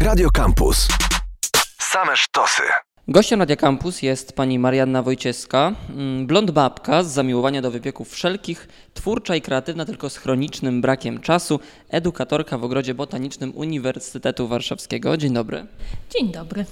Radio 0.00 0.30
Campus. 0.30 0.88
Same 1.78 2.16
sztosy. 2.16 2.62
Gościem 3.08 3.40
Radia 3.40 3.56
Campus 3.56 4.02
jest 4.02 4.32
pani 4.32 4.58
Marianna 4.58 5.02
Wojciewska, 5.02 5.72
mm, 5.90 6.26
blond 6.26 6.50
babka 6.50 7.02
z 7.02 7.06
zamiłowania 7.06 7.62
do 7.62 7.70
wypieków 7.70 8.10
wszelkich, 8.10 8.68
twórcza 8.94 9.36
i 9.36 9.40
kreatywna 9.40 9.84
tylko 9.84 10.10
z 10.10 10.16
chronicznym 10.16 10.80
brakiem 10.80 11.20
czasu, 11.20 11.60
edukatorka 11.90 12.58
w 12.58 12.64
Ogrodzie 12.64 12.94
Botanicznym 12.94 13.52
Uniwersytetu 13.56 14.48
Warszawskiego. 14.48 15.16
Dzień 15.16 15.32
dobry. 15.32 15.66
Dzień 16.10 16.32
dobry. 16.32 16.64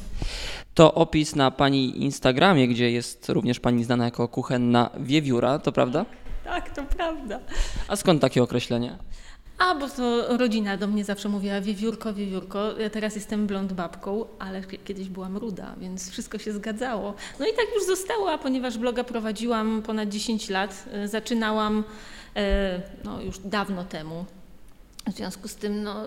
To 0.74 0.94
opis 0.94 1.36
na 1.36 1.50
pani 1.50 2.02
Instagramie, 2.02 2.68
gdzie 2.68 2.90
jest 2.90 3.28
również 3.28 3.60
pani 3.60 3.84
znana 3.84 4.04
jako 4.04 4.28
kuchenna 4.28 4.90
wiewióra, 5.00 5.58
to 5.58 5.72
prawda? 5.72 6.04
Tak, 6.44 6.70
to 6.70 6.82
prawda. 6.84 7.40
A 7.88 7.96
skąd 7.96 8.20
takie 8.20 8.42
określenie? 8.42 8.98
A, 9.58 9.74
bo 9.74 9.88
to 9.88 10.36
rodzina 10.38 10.76
do 10.76 10.86
mnie 10.86 11.04
zawsze 11.04 11.28
mówiła 11.28 11.60
wiewiórko, 11.60 12.14
wiewiórko. 12.14 12.78
Ja 12.78 12.90
teraz 12.90 13.14
jestem 13.14 13.46
blond 13.46 13.72
babką, 13.72 14.24
ale 14.38 14.62
kiedyś 14.62 15.08
byłam 15.08 15.36
ruda, 15.36 15.74
więc 15.80 16.10
wszystko 16.10 16.38
się 16.38 16.52
zgadzało. 16.52 17.14
No 17.40 17.46
i 17.46 17.50
tak 17.50 17.66
już 17.74 17.86
zostało, 17.86 18.38
ponieważ 18.38 18.78
bloga 18.78 19.04
prowadziłam 19.04 19.82
ponad 19.82 20.08
10 20.08 20.48
lat, 20.48 20.84
e, 20.92 21.08
zaczynałam 21.08 21.84
e, 22.36 22.82
no, 23.04 23.22
już 23.22 23.38
dawno 23.38 23.84
temu. 23.84 24.24
W 25.06 25.16
związku 25.16 25.48
z 25.48 25.54
tym 25.54 25.82
no, 25.82 26.04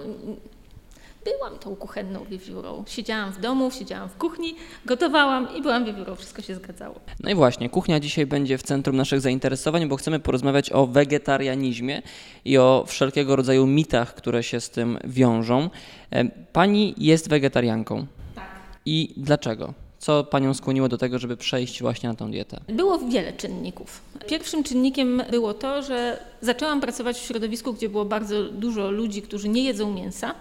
byłam 1.25 1.59
tą 1.59 1.75
kuchenną 1.75 2.25
wiewiórą. 2.25 2.83
Siedziałam 2.87 3.31
w 3.31 3.39
domu, 3.39 3.71
siedziałam 3.71 4.09
w 4.09 4.17
kuchni, 4.17 4.55
gotowałam 4.85 5.47
i 5.55 5.61
byłam 5.61 5.85
wiewiórą. 5.85 6.15
Wszystko 6.15 6.41
się 6.41 6.55
zgadzało. 6.55 6.99
No 7.19 7.29
i 7.29 7.35
właśnie, 7.35 7.69
kuchnia 7.69 7.99
dzisiaj 7.99 8.25
będzie 8.25 8.57
w 8.57 8.63
centrum 8.63 8.95
naszych 8.95 9.21
zainteresowań, 9.21 9.87
bo 9.87 9.95
chcemy 9.95 10.19
porozmawiać 10.19 10.71
o 10.71 10.87
wegetarianizmie 10.87 12.01
i 12.45 12.57
o 12.57 12.83
wszelkiego 12.87 13.35
rodzaju 13.35 13.67
mitach, 13.67 14.15
które 14.15 14.43
się 14.43 14.61
z 14.61 14.69
tym 14.69 14.97
wiążą. 15.03 15.69
E, 16.11 16.25
pani 16.53 16.95
jest 16.97 17.29
wegetarianką. 17.29 18.05
Tak. 18.35 18.45
I 18.85 19.13
dlaczego? 19.17 19.73
Co 20.01 20.23
panią 20.23 20.53
skłoniło 20.53 20.89
do 20.89 20.97
tego, 20.97 21.19
żeby 21.19 21.37
przejść 21.37 21.81
właśnie 21.81 22.09
na 22.09 22.15
tą 22.15 22.31
dietę? 22.31 22.59
Było 22.67 22.99
wiele 22.99 23.33
czynników. 23.33 24.01
Pierwszym 24.27 24.63
czynnikiem 24.63 25.23
było 25.31 25.53
to, 25.53 25.83
że 25.83 26.19
zaczęłam 26.41 26.81
pracować 26.81 27.17
w 27.17 27.25
środowisku, 27.25 27.73
gdzie 27.73 27.89
było 27.89 28.05
bardzo 28.05 28.43
dużo 28.43 28.91
ludzi, 28.91 29.21
którzy 29.21 29.49
nie 29.49 29.63
jedzą 29.63 29.93
mięsa. 29.93 30.35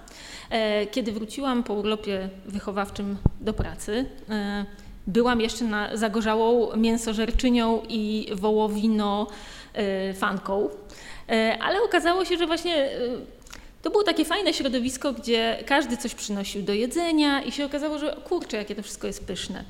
E, 0.50 0.86
kiedy 0.86 1.12
wróciłam 1.12 1.62
po 1.62 1.74
urlopie 1.74 2.28
wychowawczym 2.46 3.16
do 3.40 3.52
pracy, 3.52 4.04
e, 4.30 4.64
byłam 5.06 5.40
jeszcze 5.40 5.64
na 5.64 5.96
zagorzałą 5.96 6.76
mięsożerczynią 6.76 7.82
i 7.88 8.28
wołowino 8.32 9.26
e, 9.74 10.14
fanką, 10.14 10.68
ale 11.60 11.82
okazało 11.82 12.24
się, 12.24 12.36
że 12.36 12.46
właśnie 12.46 12.88
to 13.82 13.90
było 13.90 14.02
takie 14.04 14.24
fajne 14.24 14.54
środowisko, 14.54 15.12
gdzie 15.12 15.64
każdy 15.66 15.96
coś 15.96 16.14
przynosił 16.14 16.62
do 16.62 16.72
jedzenia 16.72 17.42
i 17.42 17.52
się 17.52 17.64
okazało, 17.64 17.98
że 17.98 18.16
kurczę, 18.24 18.56
jakie 18.56 18.74
to 18.74 18.82
wszystko 18.82 19.06
jest 19.06 19.26
pyszne. 19.26 19.64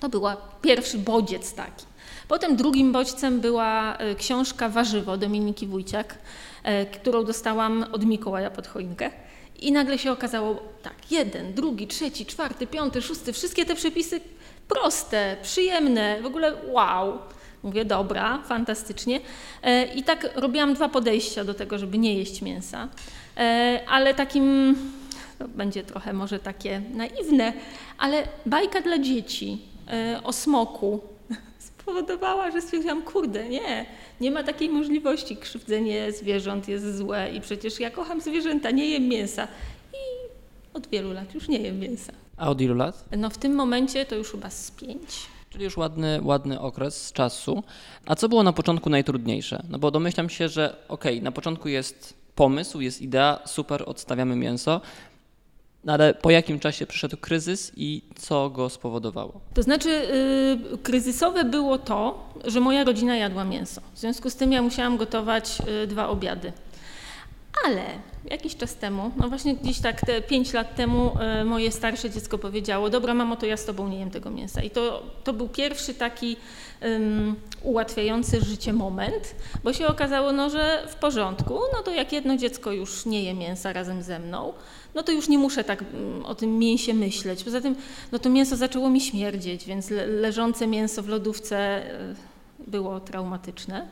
To 0.00 0.08
był 0.08 0.22
pierwszy 0.62 0.98
bodziec 0.98 1.54
taki. 1.54 1.84
Potem 2.28 2.56
drugim 2.56 2.92
bodźcem 2.92 3.40
była 3.40 3.98
książka 4.18 4.68
Warzywo 4.68 5.16
Dominiki 5.16 5.66
Wójciak, 5.66 6.18
którą 6.92 7.24
dostałam 7.24 7.84
od 7.92 8.04
Mikołaja 8.04 8.50
pod 8.50 8.66
choinkę. 8.66 9.10
I 9.60 9.72
nagle 9.72 9.98
się 9.98 10.12
okazało, 10.12 10.62
tak, 10.82 11.10
jeden, 11.10 11.54
drugi, 11.54 11.86
trzeci, 11.86 12.26
czwarty, 12.26 12.66
piąty, 12.66 13.02
szósty, 13.02 13.32
wszystkie 13.32 13.64
te 13.64 13.74
przepisy 13.74 14.20
proste, 14.68 15.36
przyjemne, 15.42 16.22
w 16.22 16.26
ogóle 16.26 16.52
wow. 16.66 17.18
Mówię, 17.62 17.84
dobra, 17.84 18.42
fantastycznie. 18.46 19.20
E, 19.62 19.84
I 19.94 20.02
tak 20.02 20.30
robiłam 20.34 20.74
dwa 20.74 20.88
podejścia 20.88 21.44
do 21.44 21.54
tego, 21.54 21.78
żeby 21.78 21.98
nie 21.98 22.14
jeść 22.14 22.42
mięsa. 22.42 22.88
E, 23.36 23.80
ale 23.88 24.14
takim, 24.14 24.76
to 25.38 25.48
będzie 25.48 25.82
trochę 25.82 26.12
może 26.12 26.38
takie 26.38 26.82
naiwne, 26.94 27.52
ale 27.98 28.28
bajka 28.46 28.80
dla 28.80 28.98
dzieci 28.98 29.58
e, 29.88 30.20
o 30.24 30.32
smoku 30.32 31.00
spowodowała, 31.58 32.50
że 32.50 32.62
stwierdziłam, 32.62 33.02
kurde, 33.02 33.48
nie, 33.48 33.86
nie 34.20 34.30
ma 34.30 34.42
takiej 34.42 34.68
możliwości. 34.68 35.36
Krzywdzenie 35.36 36.12
zwierząt 36.12 36.68
jest 36.68 36.96
złe 36.96 37.30
i 37.34 37.40
przecież 37.40 37.80
ja 37.80 37.90
kocham 37.90 38.20
zwierzęta, 38.20 38.70
nie 38.70 38.90
jem 38.90 39.08
mięsa. 39.08 39.48
I 39.92 39.96
od 40.74 40.86
wielu 40.86 41.12
lat 41.12 41.34
już 41.34 41.48
nie 41.48 41.58
jem 41.58 41.80
mięsa. 41.80 42.12
A 42.36 42.50
od 42.50 42.60
ilu 42.60 42.74
lat? 42.74 43.04
No 43.16 43.30
w 43.30 43.38
tym 43.38 43.54
momencie 43.54 44.04
to 44.04 44.14
już 44.14 44.30
chyba 44.30 44.50
z 44.50 44.70
pięć. 44.70 45.08
Czyli 45.50 45.64
już 45.64 45.76
ładny, 45.76 46.20
ładny 46.22 46.60
okres 46.60 47.12
czasu. 47.12 47.62
A 48.06 48.14
co 48.14 48.28
było 48.28 48.42
na 48.42 48.52
początku 48.52 48.90
najtrudniejsze? 48.90 49.62
No 49.68 49.78
bo 49.78 49.90
domyślam 49.90 50.28
się, 50.28 50.48
że 50.48 50.76
okej, 50.88 51.12
okay, 51.12 51.24
na 51.24 51.32
początku 51.32 51.68
jest 51.68 52.21
pomysł, 52.34 52.80
jest 52.80 53.02
idea, 53.02 53.38
super, 53.44 53.82
odstawiamy 53.86 54.36
mięso, 54.36 54.80
no 55.84 55.92
ale 55.92 56.14
po 56.14 56.30
jakim 56.30 56.60
czasie 56.60 56.86
przyszedł 56.86 57.16
kryzys 57.16 57.72
i 57.76 58.02
co 58.16 58.50
go 58.50 58.68
spowodowało? 58.68 59.40
To 59.54 59.62
znaczy, 59.62 59.88
yy, 60.70 60.78
kryzysowe 60.78 61.44
było 61.44 61.78
to, 61.78 62.28
że 62.44 62.60
moja 62.60 62.84
rodzina 62.84 63.16
jadła 63.16 63.44
mięso. 63.44 63.80
W 63.94 63.98
związku 63.98 64.30
z 64.30 64.36
tym 64.36 64.52
ja 64.52 64.62
musiałam 64.62 64.96
gotować 64.96 65.58
yy, 65.58 65.86
dwa 65.86 66.08
obiady. 66.08 66.52
Ale 67.64 67.84
jakiś 68.30 68.56
czas 68.56 68.74
temu, 68.74 69.10
no 69.16 69.28
właśnie 69.28 69.54
gdzieś 69.54 69.80
tak 69.80 70.00
te 70.00 70.22
pięć 70.22 70.52
lat 70.52 70.74
temu, 70.74 71.16
yy, 71.38 71.44
moje 71.44 71.72
starsze 71.72 72.10
dziecko 72.10 72.38
powiedziało: 72.38 72.90
Dobra, 72.90 73.14
mamo, 73.14 73.36
to 73.36 73.46
ja 73.46 73.56
z 73.56 73.64
tobą 73.64 73.88
nie 73.88 73.98
jem 73.98 74.10
tego 74.10 74.30
mięsa. 74.30 74.62
I 74.62 74.70
to, 74.70 75.02
to 75.24 75.32
był 75.32 75.48
pierwszy 75.48 75.94
taki 75.94 76.36
ułatwiający 77.62 78.40
życie 78.40 78.72
moment, 78.72 79.34
bo 79.64 79.72
się 79.72 79.86
okazało, 79.86 80.32
no, 80.32 80.50
że 80.50 80.86
w 80.88 80.94
porządku, 80.94 81.58
no 81.76 81.82
to 81.82 81.90
jak 81.90 82.12
jedno 82.12 82.36
dziecko 82.36 82.72
już 82.72 83.06
nie 83.06 83.22
je 83.22 83.34
mięsa 83.34 83.72
razem 83.72 84.02
ze 84.02 84.18
mną, 84.18 84.52
no 84.94 85.02
to 85.02 85.12
już 85.12 85.28
nie 85.28 85.38
muszę 85.38 85.64
tak 85.64 85.82
mm, 85.82 86.26
o 86.26 86.34
tym 86.34 86.58
mięsie 86.58 86.94
myśleć. 86.94 87.44
Poza 87.44 87.60
tym, 87.60 87.76
no 88.12 88.18
to 88.18 88.30
mięso 88.30 88.56
zaczęło 88.56 88.90
mi 88.90 89.00
śmierdzieć, 89.00 89.64
więc 89.64 89.90
leżące 90.06 90.66
mięso 90.66 91.02
w 91.02 91.08
lodówce 91.08 91.56
e, 91.56 92.14
było 92.58 93.00
traumatyczne. 93.00 93.88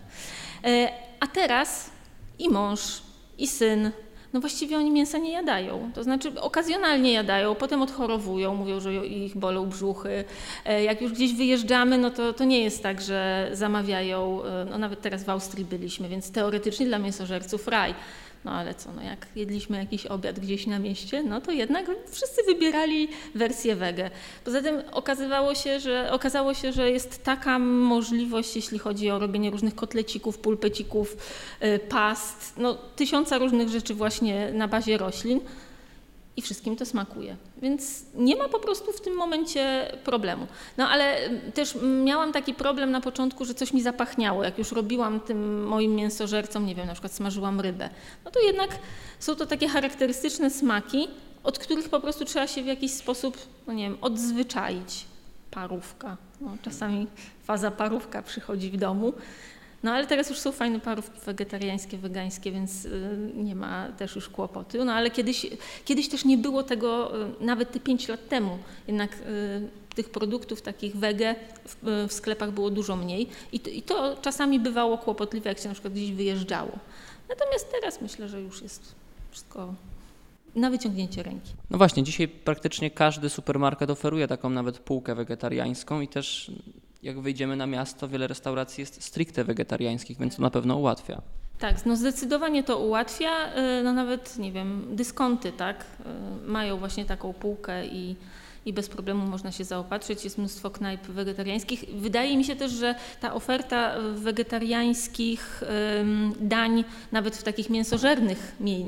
E, 0.64 0.92
a 1.20 1.26
teraz 1.26 1.90
i 2.38 2.48
mąż, 2.48 3.02
i 3.40 3.46
syn, 3.46 3.90
no 4.32 4.40
właściwie 4.40 4.76
oni 4.76 4.90
mięsa 4.90 5.18
nie 5.18 5.32
jadają. 5.32 5.90
To 5.94 6.04
znaczy 6.04 6.40
okazjonalnie 6.40 7.12
jadają, 7.12 7.54
potem 7.54 7.82
odchorowują, 7.82 8.54
mówią, 8.54 8.80
że 8.80 9.06
ich 9.06 9.36
bolą 9.36 9.66
brzuchy. 9.66 10.24
E, 10.64 10.84
jak 10.84 11.02
już 11.02 11.12
gdzieś 11.12 11.34
wyjeżdżamy, 11.34 11.98
no 11.98 12.10
to, 12.10 12.32
to 12.32 12.44
nie 12.44 12.64
jest 12.64 12.82
tak, 12.82 13.00
że 13.00 13.48
zamawiają, 13.52 14.42
no 14.70 14.78
nawet 14.78 15.00
teraz 15.00 15.24
w 15.24 15.30
Austrii 15.30 15.64
byliśmy, 15.64 16.08
więc 16.08 16.32
teoretycznie 16.32 16.86
dla 16.86 16.98
mięsożerców 16.98 17.68
raj. 17.68 17.94
No 18.44 18.50
ale 18.50 18.74
co, 18.74 18.92
no 18.92 19.02
jak 19.02 19.26
jedliśmy 19.36 19.78
jakiś 19.78 20.06
obiad 20.06 20.40
gdzieś 20.40 20.66
na 20.66 20.78
mieście, 20.78 21.22
no 21.22 21.40
to 21.40 21.52
jednak 21.52 21.86
wszyscy 22.10 22.42
wybierali 22.42 23.08
wersję 23.34 23.76
wege. 23.76 24.10
Poza 24.44 24.62
tym 24.62 24.82
okazywało 24.92 25.54
się, 25.54 25.80
że, 25.80 26.12
okazało 26.12 26.54
się, 26.54 26.72
że 26.72 26.90
jest 26.90 27.24
taka 27.24 27.58
możliwość, 27.58 28.56
jeśli 28.56 28.78
chodzi 28.78 29.10
o 29.10 29.18
robienie 29.18 29.50
różnych 29.50 29.74
kotlecików, 29.74 30.38
pulpecików, 30.38 31.16
y, 31.62 31.78
past, 31.78 32.54
no 32.56 32.74
tysiąca 32.74 33.38
różnych 33.38 33.68
rzeczy 33.68 33.94
właśnie 33.94 34.52
na 34.52 34.68
bazie 34.68 34.98
roślin, 34.98 35.40
i 36.40 36.42
wszystkim 36.42 36.76
to 36.76 36.86
smakuje. 36.86 37.36
Więc 37.62 38.02
nie 38.14 38.36
ma 38.36 38.48
po 38.48 38.58
prostu 38.58 38.92
w 38.92 39.00
tym 39.00 39.14
momencie 39.14 39.92
problemu. 40.04 40.46
No 40.78 40.88
ale 40.88 41.30
też 41.54 41.78
miałam 42.04 42.32
taki 42.32 42.54
problem 42.54 42.90
na 42.90 43.00
początku, 43.00 43.44
że 43.44 43.54
coś 43.54 43.72
mi 43.72 43.82
zapachniało. 43.82 44.44
Jak 44.44 44.58
już 44.58 44.72
robiłam 44.72 45.20
tym 45.20 45.66
moim 45.66 45.94
mięsożercom, 45.94 46.66
nie 46.66 46.74
wiem, 46.74 46.86
na 46.86 46.92
przykład 46.92 47.12
smażyłam 47.12 47.60
rybę, 47.60 47.88
no 48.24 48.30
to 48.30 48.40
jednak 48.40 48.78
są 49.18 49.36
to 49.36 49.46
takie 49.46 49.68
charakterystyczne 49.68 50.50
smaki, 50.50 51.08
od 51.44 51.58
których 51.58 51.88
po 51.88 52.00
prostu 52.00 52.24
trzeba 52.24 52.46
się 52.46 52.62
w 52.62 52.66
jakiś 52.66 52.92
sposób, 52.92 53.36
no 53.66 53.72
nie 53.72 53.84
wiem, 53.84 53.98
odzwyczaić. 54.00 55.04
Parówka. 55.50 56.16
No, 56.40 56.56
czasami 56.62 57.06
faza 57.44 57.70
parówka 57.70 58.22
przychodzi 58.22 58.70
w 58.70 58.76
domu. 58.76 59.12
No 59.82 59.92
ale 59.92 60.06
teraz 60.06 60.30
już 60.30 60.38
są 60.38 60.52
fajne 60.52 60.80
parówki 60.80 61.20
wegetariańskie, 61.26 61.98
wegańskie, 61.98 62.52
więc 62.52 62.84
y, 62.84 63.30
nie 63.34 63.54
ma 63.54 63.92
też 63.92 64.16
już 64.16 64.28
kłopotu. 64.28 64.84
No 64.84 64.92
ale 64.92 65.10
kiedyś, 65.10 65.46
kiedyś 65.84 66.08
też 66.08 66.24
nie 66.24 66.38
było 66.38 66.62
tego, 66.62 67.22
y, 67.22 67.44
nawet 67.44 67.72
te 67.72 67.80
5 67.80 68.08
lat 68.08 68.28
temu, 68.28 68.58
jednak 68.88 69.12
y, 69.14 69.68
tych 69.94 70.10
produktów 70.10 70.62
takich 70.62 70.96
wege 70.96 71.34
w, 71.64 72.06
w 72.08 72.12
sklepach 72.12 72.50
było 72.50 72.70
dużo 72.70 72.96
mniej 72.96 73.28
I 73.52 73.60
to, 73.60 73.70
i 73.70 73.82
to 73.82 74.16
czasami 74.22 74.60
bywało 74.60 74.98
kłopotliwe, 74.98 75.48
jak 75.48 75.58
się 75.58 75.68
na 75.68 75.74
przykład 75.74 75.94
gdzieś 75.94 76.12
wyjeżdżało. 76.12 76.78
Natomiast 77.28 77.72
teraz 77.72 78.00
myślę, 78.00 78.28
że 78.28 78.40
już 78.40 78.62
jest 78.62 78.94
wszystko 79.30 79.74
na 80.54 80.70
wyciągnięcie 80.70 81.22
ręki. 81.22 81.52
No 81.70 81.78
właśnie, 81.78 82.02
dzisiaj 82.02 82.28
praktycznie 82.28 82.90
każdy 82.90 83.30
supermarket 83.30 83.90
oferuje 83.90 84.28
taką 84.28 84.50
nawet 84.50 84.78
półkę 84.78 85.14
wegetariańską 85.14 86.00
i 86.00 86.08
też 86.08 86.52
jak 87.02 87.20
wyjdziemy 87.20 87.56
na 87.56 87.66
miasto, 87.66 88.08
wiele 88.08 88.26
restauracji 88.26 88.82
jest 88.82 89.02
stricte 89.02 89.44
wegetariańskich, 89.44 90.18
więc 90.18 90.36
to 90.36 90.42
na 90.42 90.50
pewno 90.50 90.76
ułatwia. 90.76 91.22
Tak, 91.58 91.86
no 91.86 91.96
zdecydowanie 91.96 92.62
to 92.62 92.78
ułatwia. 92.78 93.56
Y, 93.56 93.82
no 93.84 93.92
nawet, 93.92 94.38
nie 94.38 94.52
wiem, 94.52 94.96
dyskonty, 94.96 95.52
tak, 95.52 95.84
y, 96.44 96.48
mają 96.50 96.76
właśnie 96.76 97.04
taką 97.04 97.32
półkę 97.32 97.86
i, 97.86 98.16
i 98.66 98.72
bez 98.72 98.88
problemu 98.88 99.26
można 99.26 99.52
się 99.52 99.64
zaopatrzyć. 99.64 100.24
Jest 100.24 100.38
mnóstwo 100.38 100.70
knajp 100.70 101.06
wegetariańskich. 101.06 101.84
Wydaje 101.94 102.36
mi 102.36 102.44
się 102.44 102.56
też, 102.56 102.72
że 102.72 102.94
ta 103.20 103.34
oferta 103.34 103.94
wegetariańskich 104.14 105.62
dań, 106.40 106.84
nawet 107.12 107.36
w 107.36 107.42
takich 107.42 107.70
mięsożernych 107.70 108.56
mie 108.60 108.84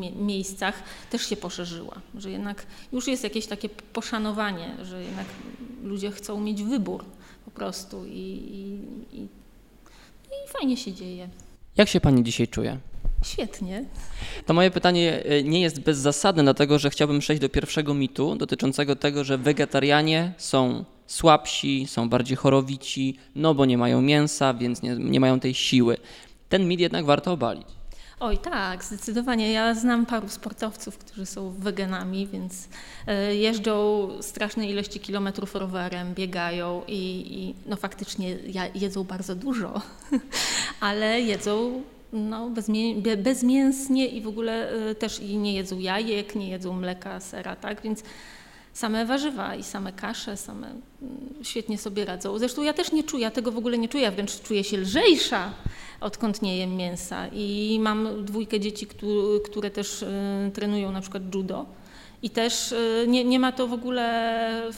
mie 0.00 0.12
miejscach, 0.12 0.82
też 1.10 1.26
się 1.26 1.36
poszerzyła. 1.36 2.00
Że 2.14 2.30
jednak 2.30 2.66
już 2.92 3.08
jest 3.08 3.24
jakieś 3.24 3.46
takie 3.46 3.68
poszanowanie, 3.68 4.76
że 4.82 5.02
jednak 5.04 5.26
ludzie 5.82 6.10
chcą 6.10 6.40
mieć 6.40 6.62
wybór 6.62 7.04
po 7.54 7.58
prostu 7.58 8.06
i, 8.06 8.10
i, 8.10 8.78
i, 9.18 9.22
i 10.30 10.48
fajnie 10.48 10.76
się 10.76 10.92
dzieje. 10.92 11.28
Jak 11.76 11.88
się 11.88 12.00
Pani 12.00 12.24
dzisiaj 12.24 12.48
czuje? 12.48 12.78
Świetnie. 13.24 13.84
To 14.46 14.54
moje 14.54 14.70
pytanie 14.70 15.24
e, 15.24 15.42
nie 15.42 15.60
jest 15.60 15.80
bezzasadne, 15.80 16.42
dlatego 16.42 16.78
że 16.78 16.90
chciałbym 16.90 17.18
przejść 17.18 17.42
do 17.42 17.48
pierwszego 17.48 17.94
mitu 17.94 18.36
dotyczącego 18.36 18.96
tego, 18.96 19.24
że 19.24 19.38
wegetarianie 19.38 20.32
są 20.38 20.84
słabsi, 21.06 21.86
są 21.86 22.08
bardziej 22.08 22.36
chorowici, 22.36 23.16
no 23.34 23.54
bo 23.54 23.66
nie 23.66 23.78
mają 23.78 24.02
mięsa, 24.02 24.54
więc 24.54 24.82
nie, 24.82 24.96
nie 24.96 25.20
mają 25.20 25.40
tej 25.40 25.54
siły. 25.54 25.96
Ten 26.48 26.68
mit 26.68 26.80
jednak 26.80 27.04
warto 27.04 27.32
obalić. 27.32 27.66
Oj, 28.20 28.38
tak, 28.38 28.84
zdecydowanie. 28.84 29.52
Ja 29.52 29.74
znam 29.74 30.06
paru 30.06 30.28
sportowców, 30.28 30.98
którzy 30.98 31.26
są 31.26 31.50
weganami, 31.50 32.26
więc 32.26 32.68
e, 33.06 33.36
jeżdżą 33.36 34.08
straszne 34.20 34.66
ilości 34.66 35.00
kilometrów 35.00 35.54
rowerem, 35.54 36.14
biegają 36.14 36.82
i, 36.88 37.24
i 37.30 37.54
no 37.66 37.76
faktycznie 37.76 38.36
jedzą 38.74 39.04
bardzo 39.04 39.34
dużo, 39.34 39.82
ale 40.80 41.20
jedzą 41.20 41.82
no, 42.12 42.50
bezmięsnie 43.16 44.06
i 44.06 44.20
w 44.20 44.28
ogóle 44.28 44.70
e, 44.70 44.94
też 44.94 45.20
i 45.20 45.36
nie 45.36 45.54
jedzą 45.54 45.78
jajek, 45.78 46.34
nie 46.34 46.48
jedzą 46.48 46.72
mleka, 46.72 47.20
sera, 47.20 47.56
tak, 47.56 47.82
więc 47.82 48.02
same 48.80 49.06
warzywa 49.06 49.54
i 49.54 49.62
same 49.62 49.92
kasze, 49.92 50.36
same 50.36 50.66
mm, 50.66 50.80
świetnie 51.42 51.78
sobie 51.78 52.04
radzą. 52.04 52.38
Zresztą 52.38 52.62
ja 52.62 52.72
też 52.72 52.92
nie 52.92 53.04
czuję, 53.04 53.22
ja 53.22 53.30
tego 53.30 53.52
w 53.52 53.58
ogóle 53.58 53.78
nie 53.78 53.88
czuję, 53.88 54.10
wręcz 54.10 54.40
czuję 54.40 54.64
się 54.64 54.76
lżejsza, 54.76 55.52
odkąd 56.00 56.42
nie 56.42 56.56
jem 56.56 56.76
mięsa. 56.76 57.26
I 57.32 57.78
mam 57.82 58.24
dwójkę 58.24 58.60
dzieci, 58.60 58.86
które 59.44 59.70
też 59.70 60.02
e, 60.02 60.50
trenują 60.54 60.92
na 60.92 61.00
przykład 61.00 61.34
judo. 61.34 61.66
I 62.22 62.30
też 62.30 62.72
e, 62.72 63.06
nie, 63.06 63.24
nie 63.24 63.38
ma 63.38 63.52
to 63.52 63.66
w 63.66 63.72
ogóle, 63.72 64.72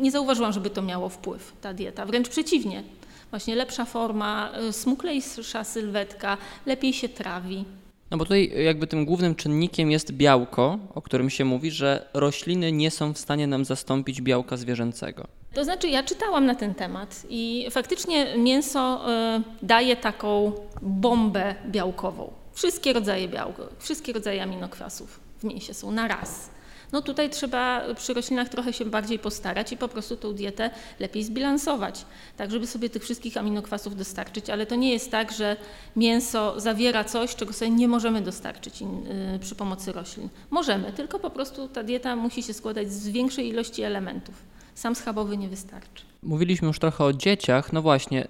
nie 0.00 0.10
zauważyłam, 0.10 0.52
żeby 0.52 0.70
to 0.70 0.82
miało 0.82 1.08
wpływ, 1.08 1.52
ta 1.60 1.74
dieta. 1.74 2.06
Wręcz 2.06 2.28
przeciwnie 2.28 2.82
właśnie 3.30 3.54
lepsza 3.54 3.84
forma, 3.84 4.52
y, 4.68 4.72
smuklejsza 4.72 5.64
sylwetka, 5.64 6.36
lepiej 6.66 6.92
się 6.92 7.08
trawi. 7.08 7.64
No 8.10 8.18
bo 8.18 8.24
tutaj 8.24 8.64
jakby 8.64 8.86
tym 8.86 9.04
głównym 9.04 9.34
czynnikiem 9.34 9.90
jest 9.90 10.12
białko, 10.12 10.78
o 10.94 11.02
którym 11.02 11.30
się 11.30 11.44
mówi, 11.44 11.70
że 11.70 12.08
rośliny 12.14 12.72
nie 12.72 12.90
są 12.90 13.12
w 13.14 13.18
stanie 13.18 13.46
nam 13.46 13.64
zastąpić 13.64 14.22
białka 14.22 14.56
zwierzęcego. 14.56 15.26
To 15.54 15.64
znaczy, 15.64 15.88
ja 15.88 16.02
czytałam 16.02 16.46
na 16.46 16.54
ten 16.54 16.74
temat 16.74 17.26
i 17.30 17.66
faktycznie 17.70 18.36
mięso 18.36 19.04
y, 19.36 19.66
daje 19.66 19.96
taką 19.96 20.52
bombę 20.82 21.54
białkową. 21.66 22.32
Wszystkie 22.52 22.92
rodzaje 22.92 23.28
białka, 23.28 23.62
wszystkie 23.78 24.12
rodzaje 24.12 24.42
aminokwasów 24.42 25.20
w 25.38 25.44
mięsie 25.44 25.74
są 25.74 25.90
na 25.90 26.08
raz. 26.08 26.50
No 26.92 27.02
tutaj 27.02 27.30
trzeba 27.30 27.82
przy 27.94 28.14
roślinach 28.14 28.48
trochę 28.48 28.72
się 28.72 28.84
bardziej 28.84 29.18
postarać 29.18 29.72
i 29.72 29.76
po 29.76 29.88
prostu 29.88 30.16
tą 30.16 30.32
dietę 30.32 30.70
lepiej 31.00 31.24
zbilansować, 31.24 32.04
tak 32.36 32.50
żeby 32.50 32.66
sobie 32.66 32.90
tych 32.90 33.02
wszystkich 33.02 33.36
aminokwasów 33.36 33.96
dostarczyć, 33.96 34.50
ale 34.50 34.66
to 34.66 34.74
nie 34.74 34.92
jest 34.92 35.10
tak, 35.10 35.32
że 35.32 35.56
mięso 35.96 36.60
zawiera 36.60 37.04
coś, 37.04 37.36
czego 37.36 37.52
sobie 37.52 37.70
nie 37.70 37.88
możemy 37.88 38.22
dostarczyć 38.22 38.82
y, 38.82 39.38
przy 39.38 39.54
pomocy 39.54 39.92
roślin. 39.92 40.28
Możemy, 40.50 40.92
tylko 40.92 41.18
po 41.18 41.30
prostu 41.30 41.68
ta 41.68 41.82
dieta 41.82 42.16
musi 42.16 42.42
się 42.42 42.54
składać 42.54 42.92
z 42.92 43.08
większej 43.08 43.48
ilości 43.48 43.82
elementów. 43.82 44.34
Sam 44.74 44.94
schabowy 44.94 45.36
nie 45.36 45.48
wystarczy. 45.48 46.04
Mówiliśmy 46.22 46.68
już 46.68 46.78
trochę 46.78 47.04
o 47.04 47.12
dzieciach. 47.12 47.72
No 47.72 47.82
właśnie, 47.82 48.28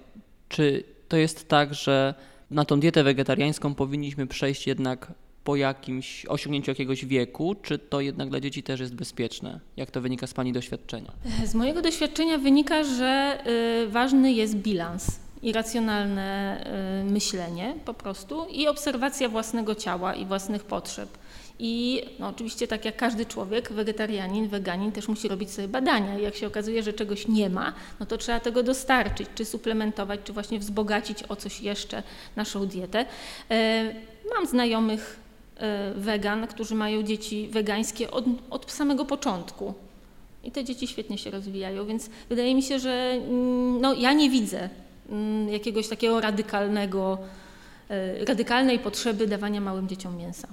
czy 0.49 0.83
to 1.07 1.17
jest 1.17 1.47
tak, 1.47 1.73
że 1.73 2.13
na 2.51 2.65
tą 2.65 2.79
dietę 2.79 3.03
wegetariańską 3.03 3.75
powinniśmy 3.75 4.27
przejść 4.27 4.67
jednak 4.67 5.11
po 5.49 5.55
jakimś 5.55 6.25
osiągnięciu 6.25 6.71
jakiegoś 6.71 7.05
wieku, 7.05 7.55
czy 7.61 7.79
to 7.79 8.01
jednak 8.01 8.29
dla 8.29 8.39
dzieci 8.39 8.63
też 8.63 8.79
jest 8.79 8.95
bezpieczne? 8.95 9.59
Jak 9.77 9.91
to 9.91 10.01
wynika 10.01 10.27
z 10.27 10.33
Pani 10.33 10.53
doświadczenia? 10.53 11.11
Z 11.45 11.55
mojego 11.55 11.81
doświadczenia 11.81 12.37
wynika, 12.37 12.83
że 12.83 13.39
y, 13.85 13.87
ważny 13.87 14.33
jest 14.33 14.55
bilans 14.55 15.19
i 15.41 15.51
racjonalne 15.51 16.59
y, 17.01 17.11
myślenie 17.11 17.75
po 17.85 17.93
prostu 17.93 18.45
i 18.45 18.67
obserwacja 18.67 19.29
własnego 19.29 19.75
ciała 19.75 20.15
i 20.15 20.25
własnych 20.25 20.63
potrzeb. 20.63 21.09
I 21.59 22.01
no, 22.19 22.27
oczywiście 22.27 22.67
tak 22.67 22.85
jak 22.85 22.95
każdy 22.95 23.25
człowiek, 23.25 23.73
wegetarianin, 23.73 24.47
weganin 24.47 24.91
też 24.91 25.07
musi 25.07 25.27
robić 25.27 25.51
sobie 25.51 25.67
badania. 25.67 26.19
I 26.19 26.23
jak 26.23 26.35
się 26.35 26.47
okazuje, 26.47 26.83
że 26.83 26.93
czegoś 26.93 27.27
nie 27.27 27.49
ma, 27.49 27.73
no 27.99 28.05
to 28.05 28.17
trzeba 28.17 28.39
tego 28.39 28.63
dostarczyć, 28.63 29.27
czy 29.35 29.45
suplementować, 29.45 30.19
czy 30.23 30.33
właśnie 30.33 30.59
wzbogacić 30.59 31.23
o 31.23 31.35
coś 31.35 31.61
jeszcze 31.61 32.03
naszą 32.35 32.67
dietę. 32.67 33.01
Y, 33.01 33.05
mam 34.35 34.47
znajomych 34.47 35.28
wegan, 35.95 36.47
którzy 36.47 36.75
mają 36.75 37.03
dzieci 37.03 37.47
wegańskie 37.51 38.11
od, 38.11 38.25
od 38.49 38.71
samego 38.71 39.05
początku. 39.05 39.73
I 40.43 40.51
te 40.51 40.63
dzieci 40.63 40.87
świetnie 40.87 41.17
się 41.17 41.31
rozwijają, 41.31 41.85
więc 41.85 42.09
wydaje 42.29 42.55
mi 42.55 42.63
się, 42.63 42.79
że 42.79 42.91
mm, 42.91 43.81
no, 43.81 43.93
ja 43.93 44.13
nie 44.13 44.29
widzę 44.29 44.69
mm, 45.09 45.49
jakiegoś 45.49 45.87
takiego 45.87 46.21
radykalnego, 46.21 47.17
e, 47.89 48.25
radykalnej 48.25 48.79
potrzeby 48.79 49.27
dawania 49.27 49.61
małym 49.61 49.87
dzieciom 49.87 50.17
mięsa. 50.17 50.47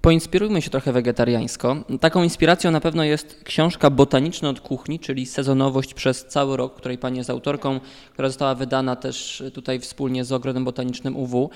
Poinspirujmy 0.00 0.62
się 0.62 0.70
trochę 0.70 0.92
wegetariańsko. 0.92 1.76
Taką 2.00 2.22
inspiracją 2.22 2.70
na 2.70 2.80
pewno 2.80 3.04
jest 3.04 3.40
książka 3.44 3.90
Botaniczna 3.90 4.48
od 4.48 4.60
kuchni, 4.60 5.00
czyli 5.00 5.26
sezonowość 5.26 5.94
przez 5.94 6.26
cały 6.26 6.56
rok, 6.56 6.74
której 6.74 6.98
pani 6.98 7.18
jest 7.18 7.30
autorką, 7.30 7.80
która 8.12 8.28
została 8.28 8.54
wydana 8.54 8.96
też 8.96 9.42
tutaj 9.54 9.80
wspólnie 9.80 10.24
z 10.24 10.32
Ogrodem 10.32 10.64
Botanicznym 10.64 11.16
UW. 11.16 11.50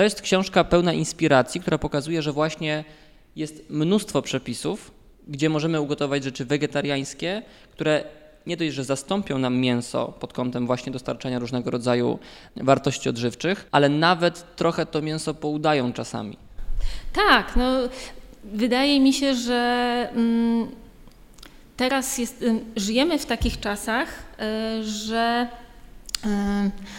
To 0.00 0.04
jest 0.04 0.22
książka 0.22 0.64
pełna 0.64 0.92
inspiracji, 0.92 1.60
która 1.60 1.78
pokazuje, 1.78 2.22
że 2.22 2.32
właśnie 2.32 2.84
jest 3.36 3.70
mnóstwo 3.70 4.22
przepisów, 4.22 4.90
gdzie 5.28 5.48
możemy 5.48 5.80
ugotować 5.80 6.24
rzeczy 6.24 6.44
wegetariańskie, 6.44 7.42
które 7.72 8.04
nie 8.46 8.56
dość, 8.56 8.74
że 8.74 8.84
zastąpią 8.84 9.38
nam 9.38 9.56
mięso 9.56 10.06
pod 10.06 10.32
kątem 10.32 10.66
właśnie 10.66 10.92
dostarczania 10.92 11.38
różnego 11.38 11.70
rodzaju 11.70 12.18
wartości 12.56 13.08
odżywczych, 13.08 13.68
ale 13.72 13.88
nawet 13.88 14.56
trochę 14.56 14.86
to 14.86 15.02
mięso 15.02 15.34
poudają 15.34 15.92
czasami. 15.92 16.36
Tak, 17.12 17.56
no 17.56 17.64
wydaje 18.44 19.00
mi 19.00 19.12
się, 19.12 19.34
że 19.34 20.08
mm, 20.12 20.68
teraz 21.76 22.18
jest, 22.18 22.42
y, 22.42 22.60
żyjemy 22.76 23.18
w 23.18 23.26
takich 23.26 23.60
czasach, 23.60 24.08
y, 24.78 24.84
że 24.84 25.48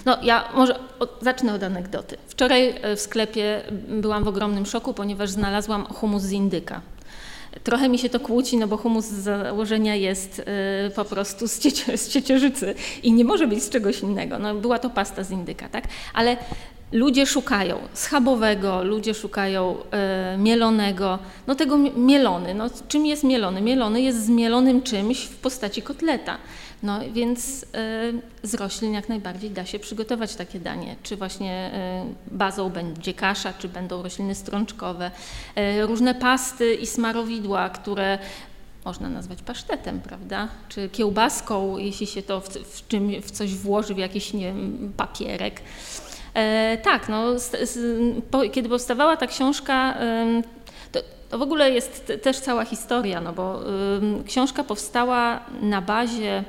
no, 0.05 0.17
ja 0.23 0.49
może 0.55 0.79
od, 0.99 1.17
zacznę 1.21 1.53
od 1.53 1.63
anegdoty. 1.63 2.17
Wczoraj 2.27 2.69
e, 2.81 2.95
w 2.95 3.01
sklepie 3.01 3.61
byłam 3.87 4.23
w 4.23 4.27
ogromnym 4.27 4.65
szoku, 4.65 4.93
ponieważ 4.93 5.29
znalazłam 5.29 5.85
humus 5.85 6.21
z 6.23 6.31
indyka. 6.31 6.81
Trochę 7.63 7.89
mi 7.89 7.99
się 7.99 8.09
to 8.09 8.19
kłóci, 8.19 8.57
no 8.57 8.67
bo 8.67 8.77
humus 8.77 9.05
z 9.05 9.23
założenia 9.23 9.95
jest 9.95 10.39
y, 10.39 10.43
po 10.95 11.05
prostu 11.05 11.47
z, 11.47 11.59
ciecie, 11.59 11.97
z 11.97 12.09
ciecierzycy 12.09 12.75
i 13.03 13.13
nie 13.13 13.25
może 13.25 13.47
być 13.47 13.63
z 13.63 13.69
czegoś 13.69 13.99
innego. 13.99 14.39
No, 14.39 14.55
była 14.55 14.79
to 14.79 14.89
pasta 14.89 15.23
z 15.23 15.31
indyka, 15.31 15.69
tak? 15.69 15.83
Ale 16.13 16.37
ludzie 16.91 17.25
szukają 17.25 17.77
schabowego, 17.93 18.83
ludzie 18.83 19.13
szukają 19.13 19.75
y, 20.35 20.37
mielonego, 20.37 21.19
no 21.47 21.55
tego 21.55 21.77
mielony. 21.77 22.53
No, 22.53 22.69
czym 22.87 23.05
jest 23.05 23.23
mielony? 23.23 23.61
Mielony 23.61 24.01
jest 24.01 24.25
zmielonym 24.25 24.81
czymś 24.81 25.23
w 25.23 25.35
postaci 25.35 25.81
kotleta. 25.81 26.37
No 26.83 26.99
więc 27.13 27.63
y, 27.63 27.67
z 28.43 28.53
roślin 28.53 28.93
jak 28.93 29.09
najbardziej 29.09 29.49
da 29.49 29.65
się 29.65 29.79
przygotować 29.79 30.35
takie 30.35 30.59
danie. 30.59 30.95
Czy 31.03 31.17
właśnie 31.17 31.71
y, 32.31 32.35
bazą 32.35 32.69
będzie 32.69 33.13
kasza, 33.13 33.53
czy 33.53 33.69
będą 33.69 34.03
rośliny 34.03 34.35
strączkowe, 34.35 35.11
różne 35.81 36.15
pasty 36.15 36.75
i 36.75 36.87
smarowidła, 36.87 37.69
które 37.69 38.19
można 38.85 39.09
nazwać 39.09 39.41
pasztetem, 39.41 39.99
prawda? 39.99 40.47
Czy 40.69 40.89
kiełbaską, 40.89 41.77
jeśli 41.77 42.07
się 42.07 42.21
to 42.21 42.41
w, 42.41 42.49
w, 42.49 42.87
czym, 42.87 43.21
w 43.21 43.31
coś 43.31 43.55
włoży, 43.55 43.95
w 43.95 43.97
jakiś 43.97 44.33
nie 44.33 44.45
wiem, 44.45 44.93
papierek. 44.97 45.61
E, 46.33 46.77
tak, 46.77 47.09
no, 47.09 47.39
z, 47.39 47.69
z, 47.69 47.79
po, 48.31 48.41
kiedy 48.49 48.69
powstawała 48.69 49.17
ta 49.17 49.27
książka, 49.27 49.97
to, 50.91 50.99
to, 51.29 51.37
w 51.37 51.41
ogóle 51.41 51.71
jest 51.71 52.11
też 52.21 52.39
cała 52.39 52.65
historia, 52.65 53.21
no 53.21 53.33
bo 53.33 53.59
książka 54.25 54.63
powstała 54.63 55.39
na 55.61 55.81
bazie 55.81 56.43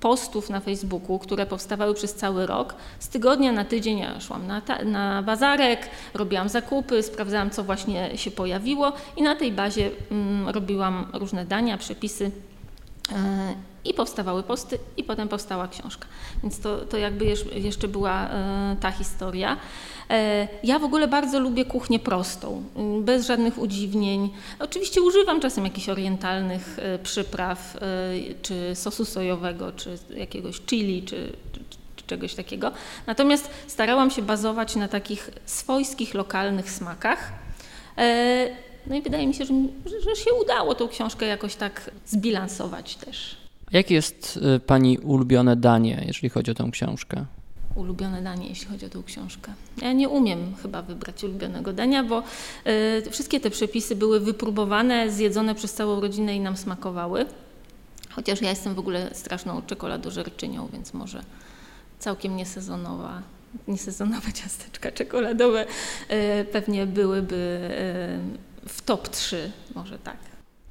postów 0.00 0.50
na 0.50 0.60
Facebooku, 0.60 1.18
które 1.18 1.46
powstawały 1.46 1.94
przez 1.94 2.14
cały 2.14 2.46
rok. 2.46 2.74
Z 2.98 3.08
tygodnia 3.08 3.52
na 3.52 3.64
tydzień 3.64 3.98
ja 3.98 4.20
szłam 4.20 4.46
na, 4.46 4.62
na 4.84 5.22
bazarek, 5.22 5.88
robiłam 6.14 6.48
zakupy, 6.48 7.02
sprawdzałam, 7.02 7.50
co 7.50 7.64
właśnie 7.64 8.18
się 8.18 8.30
pojawiło 8.30 8.92
i 9.16 9.22
na 9.22 9.36
tej 9.36 9.52
bazie 9.52 9.90
mm, 10.10 10.48
robiłam 10.48 11.06
różne 11.12 11.44
dania, 11.44 11.78
przepisy. 11.78 12.30
Yy, 13.10 13.16
I 13.88 13.94
powstawały 13.94 14.42
posty, 14.42 14.78
i 14.96 15.04
potem 15.04 15.28
powstała 15.28 15.68
książka. 15.68 16.08
Więc 16.42 16.60
to, 16.60 16.76
to 16.76 16.96
jakby 16.96 17.34
jeszcze 17.54 17.88
była 17.88 18.28
e, 18.28 18.76
ta 18.80 18.90
historia. 18.90 19.56
E, 20.10 20.48
ja 20.62 20.78
w 20.78 20.84
ogóle 20.84 21.08
bardzo 21.08 21.40
lubię 21.40 21.64
kuchnię 21.64 21.98
prostą, 21.98 22.64
mm, 22.76 23.04
bez 23.04 23.26
żadnych 23.26 23.58
udziwnień. 23.58 24.30
Oczywiście 24.58 25.02
używam 25.02 25.40
czasem 25.40 25.64
jakichś 25.64 25.88
orientalnych 25.88 26.78
e, 26.78 26.98
przypraw, 26.98 27.76
czy 28.42 28.74
sosu 28.74 29.04
sojowego, 29.04 29.72
czy 29.72 29.98
jakiegoś 30.16 30.60
chili, 30.60 31.02
czy, 31.02 31.32
czegoś 32.06 32.34
takiego. 32.34 32.72
Natomiast 33.06 33.50
starałam 33.66 34.10
się 34.10 34.22
bazować 34.22 34.76
na 34.76 34.88
takich 34.88 35.30
swojskich, 35.46 36.14
lokalnych 36.14 36.70
smakach. 36.70 37.32
No 38.86 38.96
i 38.96 39.02
wydaje 39.02 39.26
mi 39.26 39.34
się, 39.34 39.44
że, 39.44 39.54
że 39.86 40.16
się 40.16 40.34
udało 40.42 40.74
tą 40.74 40.88
książkę 40.88 41.26
jakoś 41.26 41.54
tak 41.56 41.90
zbilansować 42.06 42.96
też. 42.96 43.37
Jakie 43.72 43.94
jest 43.94 44.38
y, 44.56 44.60
Pani 44.60 44.98
ulubione 44.98 45.56
danie, 45.56 46.04
jeżeli 46.06 46.28
chodzi 46.28 46.50
o 46.50 46.54
tę 46.54 46.68
książkę? 46.72 47.24
Ulubione 47.74 48.22
danie, 48.22 48.48
jeśli 48.48 48.66
chodzi 48.66 48.86
o 48.86 48.88
tę 48.88 49.02
książkę. 49.06 49.52
Ja 49.82 49.92
nie 49.92 50.08
umiem 50.08 50.54
chyba 50.62 50.82
wybrać 50.82 51.24
ulubionego 51.24 51.72
dania, 51.72 52.04
bo 52.04 52.22
y, 52.66 53.10
wszystkie 53.10 53.40
te 53.40 53.50
przepisy 53.50 53.96
były 53.96 54.20
wypróbowane, 54.20 55.10
zjedzone 55.10 55.54
przez 55.54 55.74
całą 55.74 56.00
rodzinę 56.00 56.36
i 56.36 56.40
nam 56.40 56.56
smakowały. 56.56 57.26
Chociaż 58.10 58.42
ja 58.42 58.50
jestem 58.50 58.74
w 58.74 58.78
ogóle 58.78 59.10
straszną 59.14 59.62
czekoladożerczynią, 59.62 60.68
więc 60.72 60.94
może 60.94 61.22
całkiem 61.98 62.36
niesezonowa 62.36 63.22
niesezonowe 63.68 64.32
ciasteczka 64.42 64.92
czekoladowe 64.92 65.66
y, 66.10 66.44
pewnie 66.44 66.86
byłyby 66.86 67.60
y, 68.64 68.68
w 68.68 68.82
top 68.82 69.08
3, 69.08 69.52
może 69.74 69.98
tak. 69.98 70.16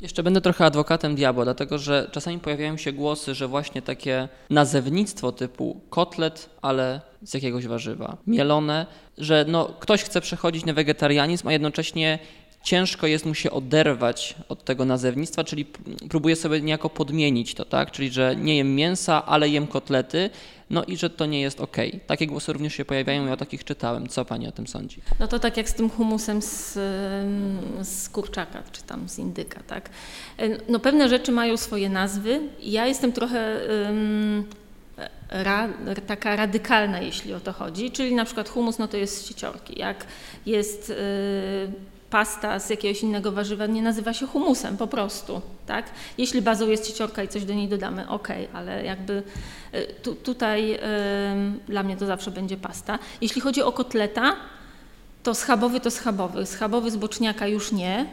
Jeszcze 0.01 0.23
będę 0.23 0.41
trochę 0.41 0.65
adwokatem 0.65 1.15
diabła, 1.15 1.43
dlatego 1.43 1.77
że 1.77 2.09
czasami 2.11 2.39
pojawiają 2.39 2.77
się 2.77 2.91
głosy, 2.91 3.35
że 3.35 3.47
właśnie 3.47 3.81
takie 3.81 4.27
nazewnictwo 4.49 5.31
typu 5.31 5.81
kotlet, 5.89 6.49
ale 6.61 7.01
z 7.23 7.33
jakiegoś 7.33 7.67
warzywa, 7.67 8.17
mielone, 8.27 8.85
że 9.17 9.45
no, 9.47 9.65
ktoś 9.79 10.03
chce 10.03 10.21
przechodzić 10.21 10.65
na 10.65 10.73
wegetarianizm, 10.73 11.47
a 11.47 11.51
jednocześnie 11.51 12.19
ciężko 12.63 13.07
jest 13.07 13.25
mu 13.25 13.33
się 13.33 13.51
oderwać 13.51 14.35
od 14.49 14.63
tego 14.63 14.85
nazewnictwa, 14.85 15.43
czyli 15.43 15.65
próbuje 16.09 16.35
sobie 16.35 16.61
niejako 16.61 16.89
podmienić 16.89 17.53
to, 17.53 17.65
tak? 17.65 17.91
Czyli, 17.91 18.09
że 18.09 18.35
nie 18.35 18.57
jem 18.57 18.75
mięsa, 18.75 19.25
ale 19.25 19.49
jem 19.49 19.67
kotlety, 19.67 20.29
no 20.69 20.83
i 20.83 20.97
że 20.97 21.09
to 21.09 21.25
nie 21.25 21.41
jest 21.41 21.61
ok. 21.61 21.77
Takie 22.07 22.27
głosy 22.27 22.53
również 22.53 22.73
się 22.73 22.85
pojawiają, 22.85 23.25
ja 23.25 23.33
o 23.33 23.37
takich 23.37 23.63
czytałem. 23.63 24.07
Co 24.07 24.25
pani 24.25 24.47
o 24.47 24.51
tym 24.51 24.67
sądzi? 24.67 25.01
No 25.19 25.27
to 25.27 25.39
tak 25.39 25.57
jak 25.57 25.69
z 25.69 25.73
tym 25.73 25.89
humusem 25.89 26.41
z, 26.41 26.73
z 27.81 28.09
kurczaka, 28.09 28.63
czy 28.71 28.83
tam 28.83 29.09
z 29.09 29.19
indyka, 29.19 29.63
tak? 29.67 29.89
No 30.69 30.79
pewne 30.79 31.09
rzeczy 31.09 31.31
mają 31.31 31.57
swoje 31.57 31.89
nazwy. 31.89 32.39
Ja 32.63 32.85
jestem 32.85 33.11
trochę 33.11 33.59
um, 33.85 34.45
ra, 35.29 35.69
taka 36.07 36.35
radykalna, 36.35 37.01
jeśli 37.01 37.33
o 37.33 37.39
to 37.39 37.53
chodzi, 37.53 37.91
czyli 37.91 38.15
na 38.15 38.25
przykład 38.25 38.49
humus, 38.49 38.79
no 38.79 38.87
to 38.87 38.97
jest 38.97 39.27
sieciorki. 39.27 39.79
Jak 39.79 40.05
jest... 40.45 40.93
Pasta 42.09 42.59
z 42.59 42.69
jakiegoś 42.69 43.03
innego 43.03 43.31
warzywa 43.31 43.65
nie 43.65 43.81
nazywa 43.81 44.13
się 44.13 44.27
humusem 44.27 44.77
po 44.77 44.87
prostu, 44.87 45.41
tak? 45.65 45.85
Jeśli 46.17 46.41
bazą 46.41 46.67
jest 46.67 46.87
cieciorka 46.87 47.23
i 47.23 47.27
coś 47.27 47.45
do 47.45 47.53
niej 47.53 47.67
dodamy, 47.67 48.09
ok, 48.09 48.27
ale 48.53 48.85
jakby 48.85 49.23
y, 49.73 49.87
tu, 50.03 50.15
tutaj 50.15 50.79
dla 51.67 51.83
mnie 51.83 51.97
to 51.97 52.05
zawsze 52.05 52.31
będzie 52.31 52.57
pasta. 52.57 52.99
Jeśli 53.21 53.41
chodzi 53.41 53.61
o 53.61 53.71
kotleta, 53.71 54.35
to 55.23 55.35
schabowy 55.35 55.79
to 55.79 55.91
schabowy, 55.91 56.45
schabowy 56.45 56.91
z 56.91 56.97
boczniaka 56.97 57.47
już 57.47 57.71
nie, 57.71 58.05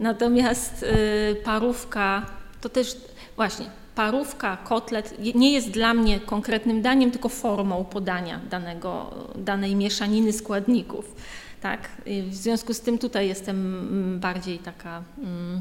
natomiast 0.00 0.82
y, 0.82 1.36
parówka 1.44 2.26
to 2.60 2.68
też 2.68 2.96
właśnie 3.36 3.66
parówka, 3.96 4.56
kotlet 4.56 5.34
nie 5.34 5.52
jest 5.52 5.70
dla 5.70 5.94
mnie 5.94 6.20
konkretnym 6.20 6.82
daniem, 6.82 7.10
tylko 7.10 7.28
formą 7.28 7.84
podania 7.84 8.40
danego, 8.50 9.14
danej 9.36 9.74
mieszaniny 9.74 10.32
składników. 10.32 11.14
Tak? 11.60 11.88
w 12.30 12.34
związku 12.34 12.74
z 12.74 12.80
tym 12.80 12.98
tutaj 12.98 13.28
jestem 13.28 13.56
mm, 13.56 14.20
bardziej 14.20 14.58
taka, 14.58 15.02
mm, 15.18 15.60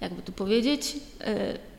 jakby 0.00 0.22
tu 0.22 0.32
powiedzieć, 0.32 0.96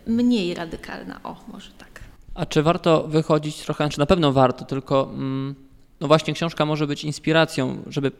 y, 0.07 0.11
mniej 0.11 0.53
radykalna. 0.53 1.19
O, 1.23 1.35
może 1.47 1.71
tak. 1.77 1.99
A 2.35 2.45
czy 2.45 2.63
warto 2.63 3.03
wychodzić 3.07 3.57
trochę, 3.57 3.89
czy 3.89 3.99
na 3.99 4.05
pewno 4.05 4.31
warto, 4.31 4.65
tylko 4.65 5.09
mm, 5.13 5.55
no 5.99 6.07
właśnie 6.07 6.33
książka 6.33 6.65
może 6.65 6.87
być 6.87 7.03
inspiracją, 7.03 7.83
żeby 7.87 8.11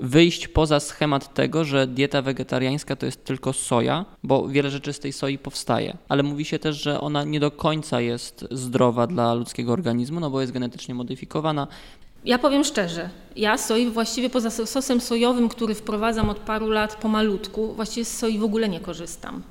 wyjść 0.00 0.48
poza 0.48 0.80
schemat 0.80 1.34
tego, 1.34 1.64
że 1.64 1.86
dieta 1.86 2.22
wegetariańska 2.22 2.96
to 2.96 3.06
jest 3.06 3.24
tylko 3.24 3.52
soja, 3.52 4.04
bo 4.22 4.48
wiele 4.48 4.70
rzeczy 4.70 4.92
z 4.92 4.98
tej 4.98 5.12
soi 5.12 5.38
powstaje. 5.38 5.96
Ale 6.08 6.22
mówi 6.22 6.44
się 6.44 6.58
też, 6.58 6.82
że 6.82 7.00
ona 7.00 7.24
nie 7.24 7.40
do 7.40 7.50
końca 7.50 8.00
jest 8.00 8.44
zdrowa 8.50 9.06
dla 9.06 9.34
ludzkiego 9.34 9.72
organizmu, 9.72 10.20
no 10.20 10.30
bo 10.30 10.40
jest 10.40 10.52
genetycznie 10.52 10.94
modyfikowana. 10.94 11.66
Ja 12.24 12.38
powiem 12.38 12.64
szczerze, 12.64 13.10
ja 13.36 13.58
soi 13.58 13.86
właściwie 13.90 14.30
poza 14.30 14.50
sosem 14.50 15.00
sojowym, 15.00 15.48
który 15.48 15.74
wprowadzam 15.74 16.30
od 16.30 16.38
paru 16.38 16.70
lat 16.70 16.96
pomalutku, 16.96 17.74
właściwie 17.74 18.04
z 18.04 18.18
soi 18.18 18.38
w 18.38 18.44
ogóle 18.44 18.68
nie 18.68 18.80
korzystam. 18.80 19.42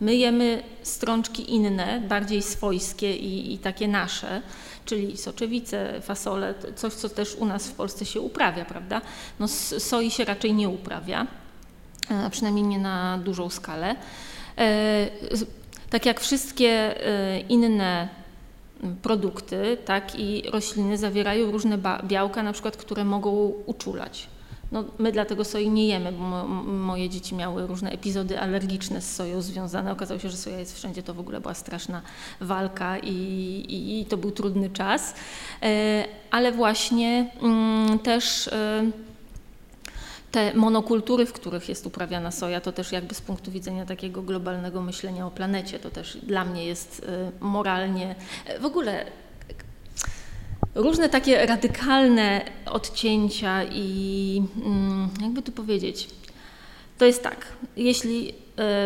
My 0.00 0.16
jemy 0.16 0.62
strączki 0.82 1.54
inne, 1.54 2.00
bardziej 2.08 2.42
swojskie 2.42 3.16
i, 3.16 3.54
i 3.54 3.58
takie 3.58 3.88
nasze, 3.88 4.42
czyli 4.84 5.16
soczewice, 5.16 6.00
fasole, 6.00 6.54
coś 6.76 6.92
co 6.92 7.08
też 7.08 7.34
u 7.34 7.46
nas 7.46 7.68
w 7.68 7.74
Polsce 7.74 8.04
się 8.04 8.20
uprawia, 8.20 8.64
prawda? 8.64 9.00
No 9.40 9.48
soi 9.78 10.10
się 10.10 10.24
raczej 10.24 10.54
nie 10.54 10.68
uprawia, 10.68 11.26
a 12.08 12.30
przynajmniej 12.30 12.64
nie 12.64 12.78
na 12.78 13.18
dużą 13.18 13.50
skalę. 13.50 13.96
E, 14.58 15.08
tak 15.90 16.06
jak 16.06 16.20
wszystkie 16.20 16.68
e, 17.06 17.40
inne 17.40 18.08
produkty, 19.02 19.78
tak, 19.84 20.20
i 20.20 20.42
rośliny 20.50 20.98
zawierają 20.98 21.50
różne 21.50 21.78
białka, 22.04 22.42
na 22.42 22.52
przykład, 22.52 22.76
które 22.76 23.04
mogą 23.04 23.52
uczulać. 23.66 24.28
No, 24.72 24.84
my 24.98 25.12
dlatego 25.12 25.44
soi 25.44 25.70
nie 25.70 25.86
jemy, 25.86 26.12
bo 26.12 26.18
mo 26.18 26.44
moje 26.64 27.08
dzieci 27.08 27.34
miały 27.34 27.66
różne 27.66 27.90
epizody 27.90 28.40
alergiczne 28.40 29.00
z 29.00 29.14
soją 29.16 29.42
związane. 29.42 29.92
Okazało 29.92 30.20
się, 30.20 30.30
że 30.30 30.36
soja 30.36 30.58
jest 30.58 30.76
wszędzie, 30.76 31.02
to 31.02 31.14
w 31.14 31.20
ogóle 31.20 31.40
była 31.40 31.54
straszna 31.54 32.02
walka 32.40 32.98
i, 32.98 33.12
i, 33.68 34.00
i 34.00 34.04
to 34.06 34.16
był 34.16 34.30
trudny 34.30 34.70
czas. 34.70 35.14
E, 35.62 36.04
ale 36.30 36.52
właśnie 36.52 37.30
mm, 37.42 37.98
też 37.98 38.48
e, 38.48 38.90
te 40.30 40.54
monokultury, 40.54 41.26
w 41.26 41.32
których 41.32 41.68
jest 41.68 41.86
uprawiana 41.86 42.30
soja, 42.30 42.60
to 42.60 42.72
też 42.72 42.92
jakby 42.92 43.14
z 43.14 43.20
punktu 43.20 43.50
widzenia 43.50 43.86
takiego 43.86 44.22
globalnego 44.22 44.82
myślenia 44.82 45.26
o 45.26 45.30
planecie, 45.30 45.78
to 45.78 45.90
też 45.90 46.18
dla 46.22 46.44
mnie 46.44 46.66
jest 46.66 47.00
y, 47.00 47.04
moralnie, 47.40 48.14
w 48.60 48.64
ogóle 48.64 49.06
różne 50.78 51.08
takie 51.08 51.46
radykalne 51.46 52.44
odcięcia 52.66 53.64
i 53.64 54.42
mm, 54.64 55.08
jakby 55.22 55.42
tu 55.42 55.52
powiedzieć, 55.52 56.08
to 56.98 57.04
jest 57.04 57.22
tak, 57.22 57.46
jeśli 57.76 58.28
y, 58.28 58.34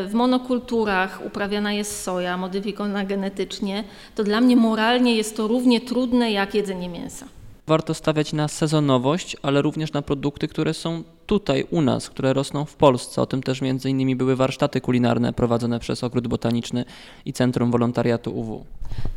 w 0.09 0.11
monokulturach 0.13 1.27
uprawiana 1.27 1.73
jest 1.73 2.03
soja 2.03 2.37
modyfikowana 2.37 3.05
genetycznie, 3.05 3.85
to 4.15 4.25
dla 4.25 4.41
mnie 4.41 4.57
moralnie 4.57 5.17
jest 5.17 5.37
to 5.37 5.49
równie 5.49 5.81
trudne 5.81 6.33
jak 6.33 6.55
jedzenie 6.55 6.89
mięsa 6.89 7.27
warto 7.67 7.95
stawiać 7.95 8.33
na 8.33 8.49
sezonowość, 8.49 9.37
ale 9.43 9.63
również 9.63 9.93
na 9.93 10.03
produkty, 10.03 10.49
które 10.49 10.75
są 10.75 11.03
tutaj 11.27 11.67
u 11.71 11.81
nas, 11.81 12.11
które 12.11 12.33
rosną 12.33 12.65
w 12.65 12.77
Polsce. 12.77 13.23
O 13.23 13.27
tym 13.27 13.43
też 13.43 13.61
między 13.61 13.91
innymi 13.91 14.17
były 14.17 14.37
warsztaty 14.37 14.81
kulinarne 14.81 15.33
prowadzone 15.33 15.81
przez 15.81 16.05
Ogród 16.05 16.29
Botaniczny 16.29 16.85
i 17.25 17.33
Centrum 17.33 17.71
Wolontariatu 17.71 18.31
UW. 18.31 18.65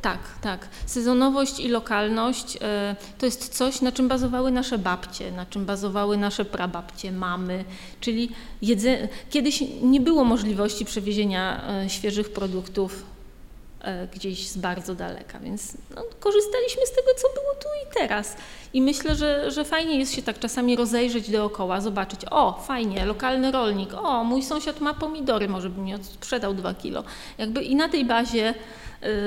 Tak, 0.02 0.20
tak. 0.42 0.68
Sezonowość 0.86 1.60
i 1.60 1.68
lokalność 1.68 2.58
e, 2.62 2.96
to 3.18 3.26
jest 3.26 3.50
coś, 3.50 3.82
na 3.82 3.92
czym 3.92 4.08
bazowały 4.08 4.52
nasze 4.52 4.78
babcie, 4.78 5.32
na 5.32 5.46
czym 5.46 5.66
bazowały 5.66 6.18
nasze 6.18 6.46
prababcie, 6.46 7.12
mamy, 7.12 7.66
czyli 8.00 8.30
kiedyś 9.30 9.64
nie 9.82 10.02
było 10.02 10.24
możliwości 10.24 10.86
przewiezienia 10.86 11.62
e, 11.70 11.90
świeżych 11.90 12.34
produktów 12.34 13.15
gdzieś 14.14 14.48
z 14.48 14.58
bardzo 14.58 14.96
daleka, 14.96 15.40
więc 15.40 15.78
no, 15.96 16.04
korzystaliśmy 16.20 16.86
z 16.86 16.92
tego, 16.92 17.08
co 17.18 17.28
było 17.42 17.54
tu 17.62 17.68
i 17.84 18.00
teraz. 18.00 18.38
I 18.74 18.82
myślę, 18.82 19.16
że, 19.16 19.52
że 19.52 19.66
fajnie 19.66 20.00
jest 20.00 20.14
się 20.14 20.22
tak 20.22 20.40
czasami 20.40 20.76
rozejrzeć 20.76 21.30
dookoła, 21.32 21.82
zobaczyć, 21.82 22.22
o 22.32 22.64
fajnie, 22.68 23.06
lokalny 23.06 23.52
rolnik, 23.52 23.94
o 23.94 24.24
mój 24.24 24.44
sąsiad 24.44 24.82
ma 24.82 24.94
pomidory, 24.94 25.48
może 25.48 25.70
by 25.70 25.82
mi 25.82 25.94
sprzedał 26.04 26.54
dwa 26.54 26.74
kilo. 26.74 27.04
Jakby 27.38 27.64
i 27.64 27.76
na 27.76 27.90
tej 27.90 28.06
bazie 28.06 28.54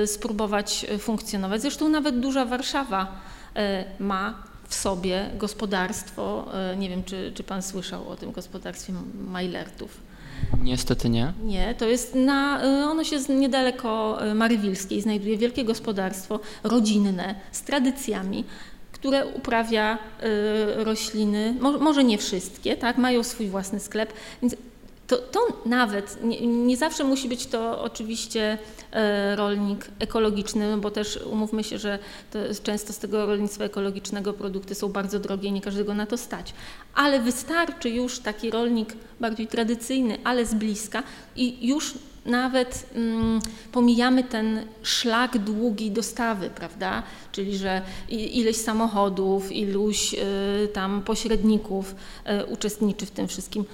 y, 0.02 0.07
spróbować 0.07 0.87
funkcjonować. 0.99 1.62
Zresztą 1.62 1.88
nawet 1.88 2.21
duża 2.21 2.45
Warszawa 2.45 3.21
y, 3.57 4.02
ma 4.02 4.43
w 4.69 4.75
sobie 4.75 5.31
gospodarstwo, 5.37 6.45
y, 6.73 6.76
nie 6.76 6.88
wiem, 6.88 7.05
czy, 7.05 7.33
czy 7.35 7.43
Pan 7.43 7.62
słyszał 7.62 8.09
o 8.09 8.17
tym 8.17 8.33
gospodarstwie 8.33 8.93
Majlertów. 9.14 10.08
Niestety 10.62 11.09
nie. 11.09 11.33
Nie, 11.45 11.75
to 11.75 11.87
jest 11.87 12.14
na, 12.14 12.64
y, 12.64 12.85
ono 12.85 13.04
się 13.04 13.18
niedaleko 13.28 14.18
y, 14.30 14.35
Marywilskiej 14.35 15.00
znajduje 15.00 15.37
wielkie 15.37 15.64
gospodarstwo 15.64 16.40
rodzinne 16.62 17.35
z 17.52 17.62
tradycjami, 17.62 18.45
które 18.92 19.26
uprawia 19.26 19.99
y, 20.78 20.85
rośliny, 20.85 21.54
może 21.80 22.04
nie 22.04 22.18
wszystkie, 22.18 22.76
tak, 22.76 22.99
mają 22.99 23.23
swój 23.23 23.49
własny 23.49 23.80
sklep, 23.80 24.12
więc 24.42 24.57
to, 25.09 25.17
to 25.17 25.41
nawet, 25.67 26.19
nie, 26.23 26.47
nie, 26.47 26.77
zawsze 26.77 27.05
musi 27.05 27.29
być 27.29 27.47
to 27.47 27.83
oczywiście 27.83 28.59
e, 28.93 29.37
rolnik 29.37 29.87
ekologiczny, 29.99 30.77
bo 30.77 30.91
też 30.91 31.19
umówmy 31.31 31.65
się, 31.65 31.79
że 31.79 31.99
często 32.62 32.93
z 32.93 32.99
tego 32.99 33.27
rolnictwa 33.27 33.65
ekologicznego 33.65 34.33
produkty 34.33 34.75
są 34.75 34.88
bardzo 34.88 35.19
drogie 35.19 35.49
i 35.49 35.53
nie 35.53 35.61
każdego 35.61 35.95
na 35.95 36.07
to 36.07 36.17
stać. 36.17 36.55
Ale 36.95 37.21
wystarczy 37.21 37.91
już 37.91 38.19
taki 38.19 38.50
rolnik 38.50 38.93
bardziej 39.21 39.47
tradycyjny, 39.47 40.19
ale 40.25 40.47
z 40.47 40.55
bliska 40.55 41.03
i 41.37 41.67
już 41.67 41.95
nawet 42.27 42.87
mm, 42.95 43.41
pomijamy 43.73 44.25
ten 44.25 44.65
szlak 44.83 45.38
długi 45.38 45.91
dostawy, 45.91 46.50
prawda? 46.50 47.03
Czyli, 47.33 47.57
że 47.57 47.83
ileś 48.09 48.57
samochodów, 48.57 49.53
iluś 49.53 50.15
y, 50.15 50.69
tam 50.73 51.03
pośredników 51.03 51.95
y, 52.43 52.47
uczestniczy 52.47 53.07
w 53.07 53.11
tym 53.11 53.29
wszystkim. 53.29 53.65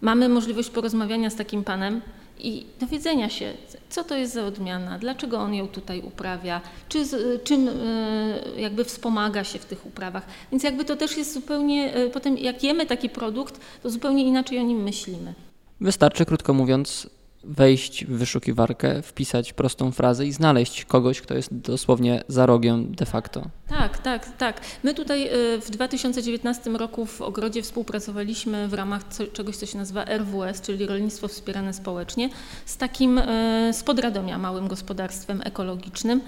Mamy 0.00 0.28
możliwość 0.28 0.70
porozmawiania 0.70 1.30
z 1.30 1.36
takim 1.36 1.64
panem 1.64 2.00
i 2.38 2.66
dowiedzenia 2.80 3.28
się, 3.28 3.52
co 3.88 4.04
to 4.04 4.16
jest 4.16 4.32
za 4.32 4.44
odmiana, 4.44 4.98
dlaczego 4.98 5.38
on 5.38 5.54
ją 5.54 5.68
tutaj 5.68 6.00
uprawia, 6.00 6.60
czy, 6.88 7.04
czym 7.44 7.68
y, 7.68 8.42
jakby 8.56 8.84
wspomaga 8.84 9.44
się 9.44 9.58
w 9.58 9.64
tych 9.64 9.86
uprawach. 9.86 10.26
Więc 10.52 10.62
jakby 10.62 10.84
to 10.84 10.96
też 10.96 11.16
jest 11.16 11.34
zupełnie, 11.34 11.96
y, 11.96 12.10
potem 12.10 12.38
jak 12.38 12.62
jemy 12.62 12.86
taki 12.86 13.08
produkt, 13.08 13.60
to 13.82 13.90
zupełnie 13.90 14.24
inaczej 14.24 14.58
o 14.58 14.62
nim 14.62 14.82
myślimy. 14.82 15.34
Wystarczy, 15.80 16.24
krótko 16.24 16.54
mówiąc, 16.54 17.10
wejść 17.44 18.04
w 18.04 18.08
wyszukiwarkę, 18.08 19.02
wpisać 19.02 19.52
prostą 19.52 19.92
frazę 19.92 20.26
i 20.26 20.32
znaleźć 20.32 20.84
kogoś, 20.84 21.20
kto 21.20 21.34
jest 21.34 21.54
dosłownie 21.54 22.22
za 22.28 22.46
rogiem 22.46 22.94
de 22.94 23.06
facto. 23.06 23.42
Tak, 23.68 23.98
tak, 23.98 24.36
tak. 24.36 24.60
My 24.82 24.94
tutaj 24.94 25.28
y, 25.56 25.60
w 25.60 25.70
2019 25.70 26.70
roku 26.70 27.06
w 27.06 27.20
Ogrodzie 27.20 27.62
współpracowaliśmy 27.62 28.68
w 28.68 28.74
ramach 28.74 29.02
czegoś, 29.32 29.56
co 29.56 29.66
się 29.66 29.78
nazywa 29.78 30.04
RWS, 30.04 30.60
czyli 30.60 30.86
Rolnictwo 30.86 31.28
Wspierane 31.28 31.72
Społecznie, 31.72 32.28
z 32.66 32.76
takim 32.76 33.18
y, 33.18 33.70
z 33.72 33.82
Podradomia, 33.82 34.38
małym 34.38 34.68
gospodarstwem 34.68 35.42
ekologicznym. 35.44 36.20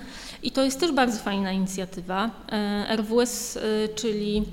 I 0.42 0.50
to 0.50 0.64
jest 0.64 0.80
też 0.80 0.92
bardzo 0.92 1.18
fajna 1.18 1.52
inicjatywa. 1.52 2.30
Y, 2.90 2.96
RWS, 2.96 3.58
czyli 3.94 4.44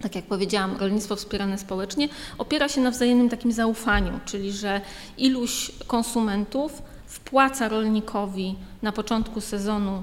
tak 0.00 0.14
jak 0.14 0.24
powiedziałam, 0.24 0.76
rolnictwo 0.76 1.16
wspierane 1.16 1.58
społecznie, 1.58 2.08
opiera 2.38 2.68
się 2.68 2.80
na 2.80 2.90
wzajemnym 2.90 3.28
takim 3.28 3.52
zaufaniu, 3.52 4.20
czyli 4.24 4.52
że 4.52 4.80
iluś 5.18 5.70
konsumentów 5.86 6.82
wpłaca 7.06 7.68
rolnikowi 7.68 8.56
na 8.82 8.92
początku 8.92 9.40
sezonu 9.40 10.02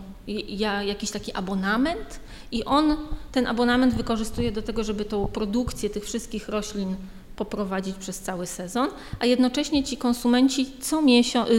jakiś 0.85 1.11
taki 1.11 1.33
abonament 1.33 2.19
i 2.51 2.65
on 2.65 2.97
ten 3.31 3.47
abonament 3.47 3.93
wykorzystuje 3.93 4.51
do 4.51 4.61
tego, 4.61 4.83
żeby 4.83 5.05
tą 5.05 5.27
produkcję 5.27 5.89
tych 5.89 6.05
wszystkich 6.05 6.49
roślin 6.49 6.95
poprowadzić 7.35 7.95
przez 7.95 8.19
cały 8.19 8.47
sezon, 8.47 8.89
a 9.19 9.25
jednocześnie 9.25 9.83
ci 9.83 9.97
konsumenci 9.97 10.71
co, 10.81 11.01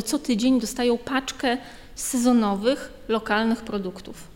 co 0.05 0.19
tydzień 0.19 0.61
dostają 0.61 0.99
paczkę 0.99 1.59
sezonowych, 1.95 2.93
lokalnych 3.09 3.62
produktów. 3.62 4.34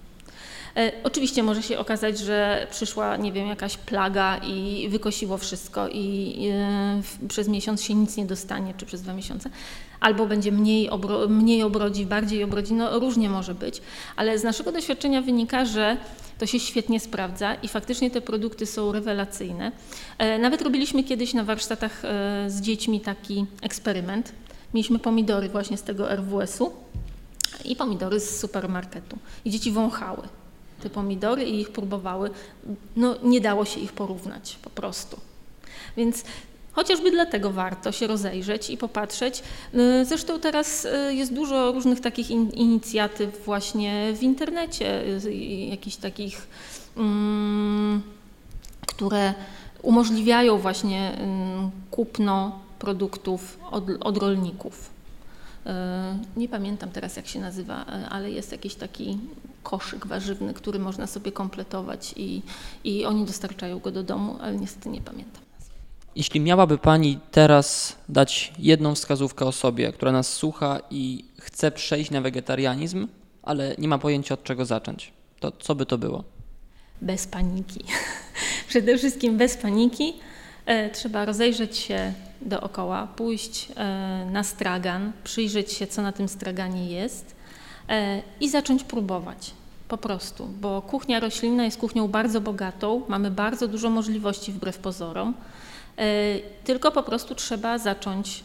E, 0.79 0.93
oczywiście 1.05 1.43
może 1.43 1.63
się 1.63 1.79
okazać, 1.79 2.19
że 2.19 2.67
przyszła, 2.71 3.17
nie 3.17 3.33
wiem, 3.33 3.49
jakaś 3.49 3.77
plaga 3.77 4.37
i 4.37 4.89
wykosiło 4.89 5.39
wszystko 5.39 5.89
i 5.89 6.49
e, 6.53 7.29
przez 7.29 7.49
miesiąc 7.49 7.83
się 7.83 7.95
nic 7.95 8.17
nie 8.17 8.27
dostanie, 8.27 8.75
czy 8.77 8.87
przez 8.87 9.03
dwa 9.03 9.13
miesiące. 9.13 9.51
Albo 10.01 10.27
będzie 10.27 10.53
mniej, 10.53 10.91
obro, 10.91 11.29
mniej 11.29 11.63
obrodzi, 11.63 12.07
bardziej 12.07 12.45
obrodzi, 12.45 12.75
no 12.75 12.99
różnie 12.99 13.31
może 13.31 13.55
być. 13.55 13.83
Ale 14.17 14.39
z 14.39 14.45
naszego 14.45 14.73
doświadczenia 14.73 15.23
wynika, 15.23 15.65
że 15.65 15.97
to 16.39 16.47
się 16.47 16.61
świetnie 16.61 17.01
sprawdza 17.01 17.55
i 17.55 17.69
faktycznie 17.69 18.11
te 18.11 18.21
produkty 18.21 18.67
są 18.67 18.93
rewelacyjne. 18.93 19.73
E, 20.19 20.39
nawet 20.39 20.63
robiliśmy 20.63 21.05
kiedyś 21.05 21.35
na 21.35 21.45
warsztatach 21.45 22.03
z 22.47 22.61
dziećmi 22.61 23.01
taki 23.01 23.47
eksperyment. 23.63 24.33
Mieliśmy 24.75 24.99
pomidory 24.99 25.49
właśnie 25.49 25.77
z 25.77 25.83
tego 25.83 26.11
RWS-u 26.17 26.73
i 27.65 27.77
pomidory 27.77 28.21
z 28.21 28.41
supermarketu. 28.41 29.19
I 29.45 29.51
dzieci 29.51 29.71
wąchały 29.73 30.29
te 30.83 30.91
pomidory 30.91 31.45
i 31.45 31.61
ich 31.61 31.71
próbowały, 31.71 32.31
no 32.97 33.17
nie 33.23 33.41
dało 33.41 33.65
się 33.65 33.81
ich 33.81 33.93
porównać 33.93 34.59
po 34.63 34.71
prostu. 34.71 35.21
Więc 35.97 36.25
Chociażby 36.79 37.11
dlatego 37.11 37.51
warto 37.51 37.93
się 37.93 38.07
rozejrzeć 38.07 38.71
i 38.71 38.77
popatrzeć. 38.77 39.43
Y, 39.75 40.05
zresztą 40.05 40.41
teraz 40.41 40.85
y, 40.85 41.15
jest 41.15 41.35
dużo 41.35 41.73
różnych 41.73 42.01
takich 42.01 42.31
in, 42.31 42.51
inicjatyw 42.51 43.45
właśnie 43.45 44.13
w 44.15 44.23
internecie, 44.23 45.03
y, 45.25 45.35
jakichś 45.71 45.97
takich, 45.97 46.49
um, 46.97 48.03
które 48.87 49.35
umożliwiają 49.83 50.59
właśnie 50.59 51.19
kupno 51.91 52.59
produktów 52.79 53.59
od, 53.71 53.85
od 54.01 54.17
rolników. 54.19 54.91
Nie 56.37 56.49
pamiętam 56.49 56.91
teraz 56.91 57.17
jak 57.17 57.27
się 57.27 57.41
nazywa, 57.41 57.85
ale 57.87 58.31
jest 58.31 58.53
jakiś 58.53 58.75
taki 58.75 59.19
koszyk 59.63 60.07
warzywny, 60.07 60.55
który 60.55 60.79
można 60.79 61.07
sobie 61.07 61.33
kompletować 61.33 62.15
i, 62.17 62.43
i 62.85 63.05
oni 63.05 63.25
dostarczają 63.25 63.79
go 63.79 63.91
do 63.91 64.03
domu, 64.03 64.37
ale 64.41 64.57
niestety 64.57 64.89
nie 64.89 65.01
pamiętam. 65.01 65.43
Jeśli 66.17 66.41
miałaby 66.41 66.79
Pani 66.79 67.19
teraz 67.31 67.97
dać 68.09 68.53
jedną 68.59 68.95
wskazówkę 68.95 69.45
osobie, 69.45 69.93
która 69.93 70.13
nas 70.13 70.33
słucha 70.33 70.81
i 70.91 71.25
chce 71.41 71.71
przejść 71.71 72.11
na 72.11 72.21
wegetarianizm, 72.21 73.09
ale 73.43 73.75
nie 73.79 73.89
ma 73.89 73.99
pojęcia 73.99 74.35
od 74.35 74.45
czego 74.45 74.65
zacząć, 74.65 75.13
to 75.41 75.53
co 75.53 75.75
by 75.75 75.87
to 75.87 75.99
było? 75.99 76.25
Bez 77.03 77.27
paniki. 77.27 77.85
Przede 78.69 78.99
wszystkim 78.99 79.37
bez 79.37 79.57
paniki. 79.57 80.15
E, 80.69 80.91
trzeba 80.91 81.25
rozejrzeć 81.25 81.77
się 81.77 82.13
dookoła, 82.43 83.09
pójść 83.17 83.69
e, 83.77 84.27
na 84.33 84.45
stragan, 84.45 85.13
przyjrzeć 85.25 85.73
się, 85.73 85.87
co 85.87 86.03
na 86.03 86.13
tym 86.13 86.29
straganie 86.29 86.91
jest 86.91 87.37
e, 87.89 88.23
i 88.41 88.49
zacząć 88.49 88.85
próbować. 88.85 89.51
Po 89.89 89.99
prostu, 89.99 90.47
bo 90.47 90.83
kuchnia 90.83 91.21
roślinna 91.21 91.65
jest 91.65 91.79
kuchnią 91.79 92.09
bardzo 92.09 92.41
bogatą, 92.41 93.03
mamy 93.09 93.31
bardzo 93.31 93.69
dużo 93.69 93.91
możliwości 93.91 94.53
wbrew 94.53 94.79
pozorom, 94.79 95.35
tylko 96.65 96.91
po 96.91 97.03
prostu 97.03 97.35
trzeba 97.35 97.79
zacząć 97.79 98.45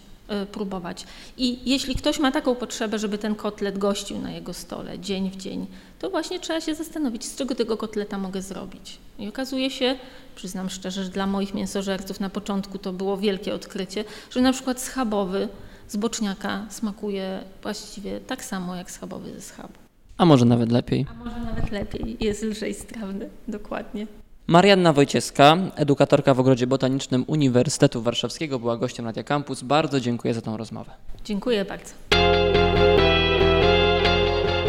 próbować. 0.52 1.06
I 1.38 1.70
jeśli 1.70 1.96
ktoś 1.96 2.20
ma 2.20 2.32
taką 2.32 2.56
potrzebę, 2.56 3.00
żeby 3.00 3.18
ten 3.18 3.36
kotlet 3.36 3.78
gościł 3.78 4.20
na 4.20 4.32
jego 4.32 4.54
stole 4.54 5.00
dzień 5.00 5.30
w 5.30 5.36
dzień, 5.36 5.68
to 6.00 6.10
właśnie 6.10 6.40
trzeba 6.40 6.62
się 6.62 6.76
zastanowić, 6.76 7.26
z 7.26 7.36
czego 7.36 7.56
tego 7.56 7.78
kotleta 7.78 8.18
mogę 8.18 8.42
zrobić. 8.42 8.98
I 9.20 9.28
okazuje 9.28 9.72
się, 9.72 9.96
przyznam 10.36 10.70
szczerze, 10.70 11.04
że 11.04 11.10
dla 11.10 11.28
moich 11.28 11.54
mięsożerców 11.54 12.20
na 12.20 12.30
początku 12.30 12.78
to 12.78 12.94
było 12.94 13.18
wielkie 13.18 13.54
odkrycie, 13.54 14.04
że 14.32 14.42
na 14.42 14.54
przykład 14.54 14.82
schabowy 14.82 15.48
z 15.88 15.98
boczniaka 15.98 16.66
smakuje 16.70 17.44
właściwie 17.62 18.20
tak 18.20 18.46
samo 18.46 18.76
jak 18.76 18.92
schabowy 18.92 19.34
ze 19.34 19.42
schabu. 19.42 19.74
A 20.18 20.26
może 20.26 20.46
nawet 20.46 20.72
lepiej. 20.72 21.06
A 21.10 21.14
może 21.14 21.40
nawet 21.40 21.72
lepiej. 21.72 22.18
Jest 22.20 22.44
lżej 22.44 22.74
strawny, 22.74 23.30
dokładnie. 23.48 24.08
Marianna 24.48 24.94
Wojciecka, 24.94 25.58
edukatorka 25.76 26.34
w 26.34 26.40
Ogrodzie 26.40 26.68
Botanicznym 26.68 27.24
Uniwersytetu 27.28 28.02
Warszawskiego, 28.02 28.60
była 28.60 28.78
gościem 28.78 29.06
Radia 29.06 29.24
Campus. 29.24 29.64
Bardzo 29.64 30.00
dziękuję 30.00 30.34
za 30.34 30.42
tą 30.42 30.58
rozmowę. 30.58 30.92
Dziękuję 31.26 31.66
bardzo. 31.66 31.94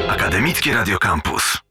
Akademickie 0.08 0.74
Radio 0.74 0.98
Campus. 0.98 1.63